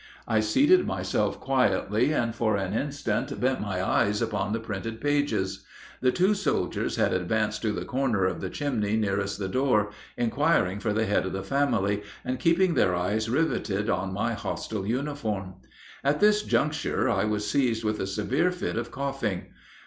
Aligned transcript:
I 0.27 0.39
seated 0.39 0.87
myself 0.87 1.39
quietly, 1.39 2.11
and 2.11 2.33
for 2.33 2.57
an 2.57 2.73
instant 2.73 3.39
bent 3.39 3.61
my 3.61 3.87
eyes 3.87 4.19
upon 4.19 4.51
the 4.51 4.59
printed 4.59 4.99
pages. 4.99 5.63
The 6.01 6.11
two 6.11 6.33
soldiers 6.33 6.95
had 6.95 7.13
advanced 7.13 7.61
to 7.61 7.71
the 7.71 7.85
corner 7.85 8.25
of 8.25 8.41
the 8.41 8.49
chimney 8.49 8.97
nearest 8.97 9.37
the 9.37 9.47
door, 9.47 9.91
inquiring 10.17 10.79
for 10.79 10.91
the 10.91 11.05
head 11.05 11.27
of 11.27 11.33
the 11.33 11.43
family, 11.43 12.01
and 12.25 12.39
keeping 12.39 12.73
their 12.73 12.95
eyes 12.95 13.29
riveted 13.29 13.91
on 13.91 14.11
my 14.11 14.33
hostile 14.33 14.87
uniform. 14.87 15.57
At 16.03 16.19
this 16.19 16.41
juncture 16.41 17.07
I 17.07 17.25
was 17.25 17.47
seized 17.47 17.83
with 17.83 17.99
a 17.99 18.07
severe 18.07 18.51
fit 18.51 18.77
of 18.77 18.89
coughing. 18.91 19.49